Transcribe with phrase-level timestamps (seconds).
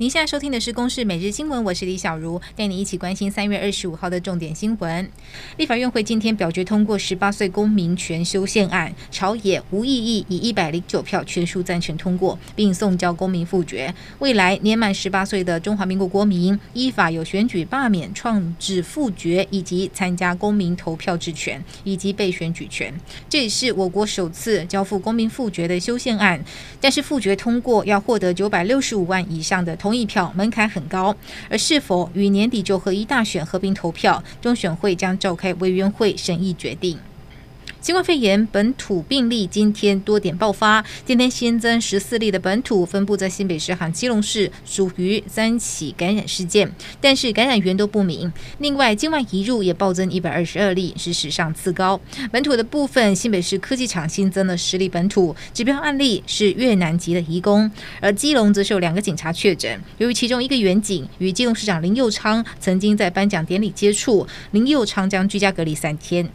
[0.00, 5.06] 您现在收听的是《公视每日新闻》，我是李小茹，带你一起关心三月二十五号的重点新闻。
[5.58, 13.94] 立法院会今天表决通过十八岁公民权修宪案，朝野无异议，以一百零九票全数赞成通过，并送交公民复决。
[14.20, 22.90] 未来年满十八岁的中华民国国民，依法有选举、罢免、创制、复决以及参加公民投票之权，以及被选举权。
[23.28, 26.42] 这也是我国首次交付公民复决的修宪案。
[26.80, 29.89] 但是复决通过要获得九百六十五万以上的同。
[29.90, 31.16] 同意票门槛很高，
[31.48, 36.96] 而是否与年底就合一大选合并投票，中选会将召开委员会审议决定。
[37.80, 46.70] 新冠肺炎本土病例今天多点爆发，今天新增十四例的本土，分布在新北市和基隆市，属于三起感染事件，
[47.00, 48.30] 但是感染源都不明。
[48.58, 51.98] 另外，境外移入也暴增一百二十二例，是史上次高。
[52.30, 57.70] 本土的部分，新北市科技厂新增了十例本土，指标案例是越南籍的移工，
[58.00, 66.28] 而基隆则是有两个警察确诊，由于其中一个员警与基隆市长林佑昌曾经在颁奖典礼接触，林佑昌将居家隔离三天。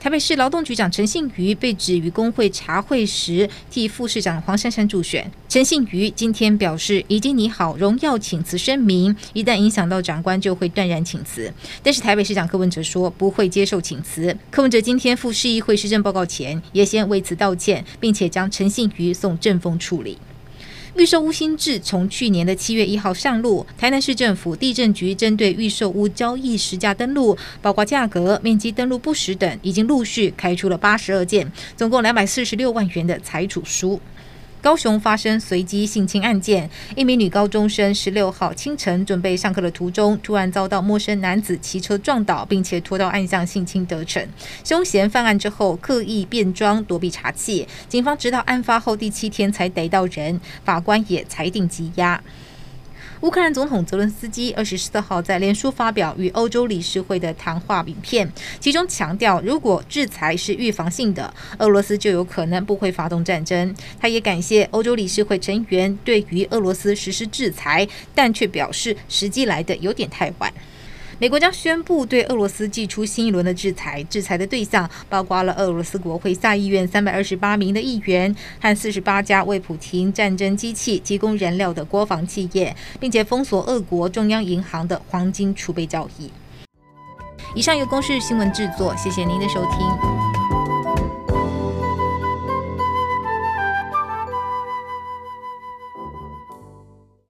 [0.00, 5.30] 台北市劳动局长陈信瑜被指于工会茶会时替副市长黄珊珊助选。
[5.46, 11.52] 陈信瑜今天表示已经拟好荣耀请辞声明，一旦影响到长官就会断然请辞。
[11.82, 14.34] 但是台北市长柯文哲说不会接受请辞。
[14.50, 20.16] 柯文哲今天赴市议会施政报告前也先为此道歉，并且将陈信瑜送政风处理。
[20.96, 34.00] 预售屋新制从去年的七月一号上路，台南市政府地震局针对预售屋交易实价登录、包括价格、面积登录不实等，已经陆续开出了八十二件，总共两百四十六万元的裁处书。
[34.62, 44.22] 高雄发生随机性侵案件，一名女高中生十六号清晨准备上课的途中，突然遭到陌生男子骑车撞倒，并且拖到岸上性侵得逞。
[44.62, 52.22] 凶嫌犯案之后刻意变装躲避查缉，警方直到案发后第七天才逮到人，法官也裁定羁押。
[53.22, 58.26] 乌克兰总统泽伦斯基二十四号在脸书发表与欧洲理事会的谈话影片，
[58.58, 63.74] 其中强调，如果制裁是预防性的，俄罗斯就有可能不会发动战争。
[64.00, 70.50] 他也感谢欧洲理事会成员对于俄罗斯实施制裁，但却表示时机来得有点太晚。
[71.20, 86.30] 美国将宣布对俄罗斯寄出新一轮的制裁，制裁的对象包括了俄罗斯国会下议院三百二十八名的议员和四十八家为普京战争机器提供燃料的国防企业，并且封锁俄国中央银行的黄金储备交易。
[87.54, 90.19] 以上由公视新闻制作，谢谢您的收听。